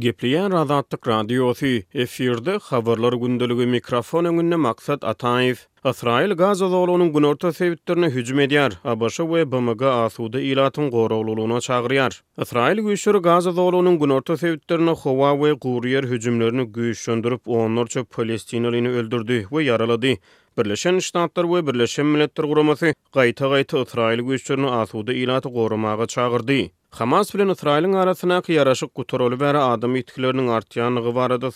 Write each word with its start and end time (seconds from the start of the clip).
Gepliyen 0.00 0.52
Radatlık 0.52 1.08
Radyosu, 1.08 1.66
Efirde 1.94 2.56
Xabarlar 2.56 3.12
Gündülügü 3.12 3.66
Mikrofon 3.66 4.24
Öngünlü 4.24 4.56
Maksat 4.56 5.04
Ataev. 5.04 5.54
Israil 5.90 6.34
Gaza 6.34 6.66
günorta 6.96 7.52
sebitlerine 7.52 8.06
hücum 8.06 8.40
ediyar, 8.40 8.72
Abaşı 8.84 9.34
ve 9.34 9.52
BMG 9.52 9.82
asuda 9.82 10.40
ilatın 10.40 10.90
qorogluluğuna 10.90 11.60
çağırıyar. 11.60 12.22
İsrail 12.42 12.78
güyüşür 12.80 13.14
Gaza 13.14 13.50
günorta 13.80 14.36
sebitlerine 14.36 14.90
hova 14.90 15.44
ve 15.44 15.52
guriyer 15.52 16.04
hücumlarını 16.04 16.62
güyüşöndürüp 16.64 17.40
onlarca 17.46 18.04
Palestinalini 18.04 18.88
öldürdü 18.88 19.46
ve 19.52 19.64
yaraladı. 19.64 20.14
Birleşen 20.58 20.98
Ştatlar 20.98 21.44
ve 21.44 21.66
Birleşen 21.66 22.06
Milletler 22.06 22.46
Kuraması 22.46 22.94
gayta-gayta 23.12 23.78
Israil 23.82 24.20
güyüşlerini 24.20 24.66
asuda 24.70 25.12
ilatı 25.12 25.52
qorumağa 25.52 26.06
çağırdı. 26.06 26.56
Hamas 26.90 27.34
bilen 27.34 27.48
Israilin 27.48 27.92
arasına 27.92 28.32
ýaraşyk 28.38 28.52
yaraşık 28.52 28.94
kutorolu 28.94 29.40
veri 29.40 29.58
adam 29.58 29.96
itkilerinin 29.96 30.48
artyanlığı 30.48 31.14
varada 31.14 31.50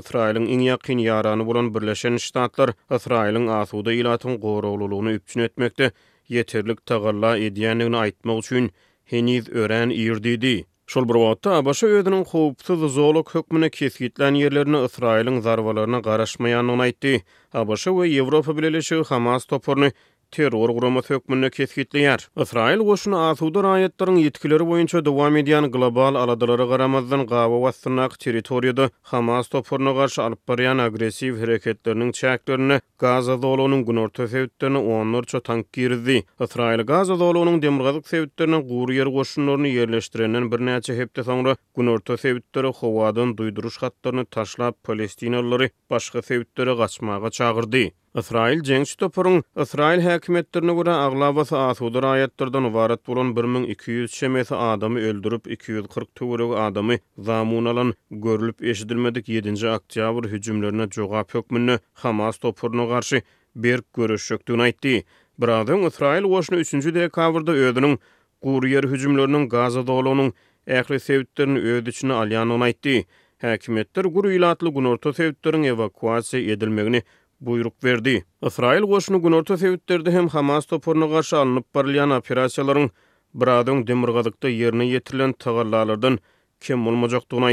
Israilin 0.00 0.46
iň 0.48 0.62
ýakyn 0.70 1.00
ýaranyny 1.04 1.44
bolan 1.44 1.66
Birleşen 1.74 2.16
Ştatlar 2.26 2.70
Israilin 2.96 3.48
asuda 3.60 3.92
ýylatyn 3.92 4.38
gorawlulygyny 4.44 5.18
üpçün 5.18 5.42
etmekde 5.46 5.88
ýeterlik 6.36 6.80
tagalla 6.90 7.32
edýändigini 7.48 7.98
aýtmak 8.04 8.40
üçin 8.44 8.70
heniz 9.14 9.48
ören 9.64 9.92
ýerdi 10.02 10.54
Şol 10.92 11.04
bir 11.10 11.16
wagtda 11.24 11.52
Abaşa 11.62 11.86
ödünün 11.98 12.24
howpsuz 12.32 12.80
zoolog 12.94 13.28
hökmüne 13.34 13.68
kesgitlen 13.80 14.40
ýerlerini 14.40 14.80
Israilin 14.88 15.38
zarwalaryna 15.40 16.00
garaşmaýanyny 16.08 16.84
aýtdy. 16.86 17.20
Abaşa 17.52 17.90
we 17.98 18.08
Ýewropa 18.14 18.56
bilelişi 18.58 18.98
Hamas 19.10 19.44
toporuny 19.46 19.92
terror 20.36 20.68
guruma 20.74 21.00
hökmünde 21.08 21.50
kesgitdiler. 21.56 22.22
Israil 22.44 22.80
goşuna 22.90 23.18
azuda 23.30 23.62
raýatlaryň 23.66 24.20
ýetkileri 24.22 24.66
boýunça 24.70 25.02
dowam 25.08 25.36
median 25.36 25.66
global 25.74 26.16
aladalara 26.22 26.66
garamazdan 26.72 27.24
gawa 27.32 27.58
we 27.64 27.72
sınaq 27.82 28.16
territoriýada 28.24 28.86
Hamas 29.10 29.50
toporuna 29.54 29.92
garşy 29.98 30.22
alyp 30.24 30.40
barýan 30.52 30.80
agressiw 30.86 31.36
hereketleriniň 31.42 32.10
çäklerini 32.20 32.78
Gaza 33.04 33.36
dolunyň 33.42 33.84
günorta 33.90 34.28
sewtlerini 34.36 34.78
onurça 34.96 35.40
tank 35.50 35.72
girdi. 35.72 36.18
Israil 36.48 36.82
Gaza 36.92 37.18
dolunyň 37.24 37.62
demirgazyk 37.66 38.08
sewtlerini 38.14 38.60
gowry 38.72 38.98
ýer 39.02 39.12
goşunlaryny 39.18 39.76
ýerleşdirenden 39.76 40.50
birnäçe 40.54 40.96
hepde 41.02 41.24
soňra 41.28 41.56
günorta 41.76 42.16
sewtleri 42.26 42.68
howadan 42.80 43.34
duýduruş 43.42 43.78
hatlaryny 43.86 44.24
taşlap 44.38 44.82
Palestinalylary 44.90 45.68
başga 45.90 46.22
sewtlere 46.32 46.72
gaçmaga 46.84 47.30
çağırdy. 47.40 47.88
Israil 48.20 48.60
jeňç 48.68 48.90
toporun, 49.00 49.38
Israil 49.56 50.00
häkimetlerini 50.04 50.72
gura 50.76 50.96
aglaba 51.06 51.44
sa 51.44 51.60
asudur 51.68 52.04
ayetlerden 52.04 52.62
ubarat 52.64 53.06
bolan 53.06 53.36
1200 53.36 54.12
şemesi 54.12 54.54
adamy 54.54 55.00
öldürip 55.00 55.46
240 55.52 56.08
adami 56.20 56.56
adamy 56.56 56.98
zamun 57.18 57.64
alan 57.64 57.94
görülip 58.10 58.62
eşidilmedik 58.64 59.28
7-nji 59.28 59.66
oktýabr 59.66 60.28
hüjümlerine 60.30 60.88
jogap 60.90 61.34
hökmünü 61.34 61.78
Hamas 61.94 62.36
töpürnü 62.38 62.88
garşy 62.88 63.16
bir 63.56 63.80
görüşükdün 63.96 64.58
aýtdy. 64.58 65.02
Birazdan 65.38 65.82
Israil 65.82 66.24
oşny 66.24 66.56
3-nji 66.60 66.94
dekabrda 66.94 67.52
öýdünin 67.56 67.98
gurýer 68.42 68.90
hüjümlerinin 68.92 69.48
gaza 69.48 69.80
dolanyň 69.86 70.32
ähli 70.66 71.00
sebitlerini 71.00 71.58
öýdüçini 71.58 72.12
alýan 72.12 72.48
onaýtdy. 72.58 73.02
Häkimetler 73.42 74.04
gurýlatly 74.04 74.70
gunorta 74.74 75.12
sebitlerini 75.12 75.66
evakuasiýa 75.72 76.52
edilmegini 76.58 77.02
buyruk 77.46 77.84
verdi. 77.84 78.24
Israil 78.46 78.80
goşunu 78.82 79.22
gün 79.22 79.32
orta 79.32 80.12
hem 80.12 80.28
Hamas 80.28 80.64
toporuna 80.66 81.08
qarşı 81.10 81.36
alınıp 81.38 81.74
barlayan 81.74 82.10
operasyaların 82.10 82.90
Bradon 83.34 83.86
demirgadıkta 83.86 84.48
yerine 84.48 84.84
yetirilen 84.86 85.32
tağırlalardan 85.32 86.18
kim 86.60 86.86
olmacak 86.88 87.22
duna 87.30 87.50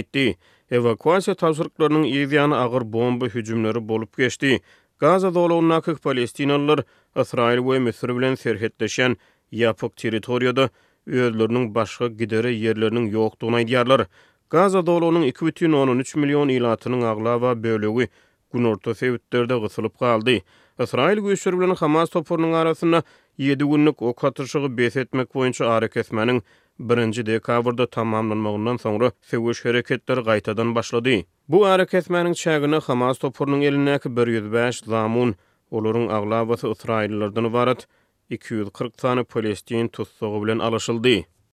Evakuasiya 0.71 1.35
tavsırıklarının 1.35 2.03
iziyana 2.03 2.57
ağır 2.57 2.93
bomba 2.93 3.25
hücumları 3.25 3.89
bolup 3.89 4.17
geçdi. 4.17 4.59
Gaza 4.99 5.35
dolu 5.35 5.69
nakik 5.69 6.03
palestinalar 6.03 6.79
Israil 7.21 7.57
goe 7.59 7.79
misir 7.79 8.09
bilen 8.09 8.35
serhetleşen 8.35 9.17
yapik 9.51 9.97
teritoriyada 9.97 10.69
Ödlörnün 11.07 11.75
başqa 11.75 12.07
gidere 12.07 12.51
yerlörnün 12.51 13.05
yoktuğuna 13.05 13.61
idiyarlar. 13.61 14.05
Gaza 14.49 14.85
dolu'nun 14.85 15.21
2.13 15.23 16.19
milyon 16.19 16.49
ilatının 16.49 17.01
ağlava 17.01 17.63
bölögui 17.63 18.07
gün 18.53 18.63
orta 18.63 18.93
fevitlerde 18.93 19.57
gısılıp 19.59 19.99
kaldı. 19.99 20.37
Israil 20.83 21.17
XAMAS 21.17 21.45
bilen 21.59 21.75
Hamas 21.75 22.09
topurunyň 22.09 22.53
arasynda 22.55 23.03
7 23.37 23.63
günlük 23.63 24.01
ok 24.01 24.23
atyşygy 24.23 24.69
besetmek 24.77 25.27
boýunça 25.35 25.67
hereketmeniň 25.75 26.41
1-nji 26.79 27.25
dekabrda 27.25 27.85
tamamlanmagyndan 27.87 28.77
sonra 28.77 29.11
sewüş 29.21 29.65
hereketleri 29.65 30.19
gaýtadan 30.19 30.75
başlady. 30.75 31.21
Bu 31.49 31.65
hereketmeniň 31.67 32.33
çägini 32.43 32.79
Hamas 32.81 33.17
topurunyň 33.17 33.63
elindäki 33.69 34.29
105 34.29 34.77
zamun 34.79 35.35
olaryň 35.71 36.11
aglabaty 36.19 36.67
Israillerden 36.71 37.53
varat, 37.53 37.87
240 38.29 38.97
tane 38.97 39.23
Palestin 39.23 39.87
tutsagy 39.87 40.43
bilen 40.45 40.59
alaşyldy. 40.59 41.38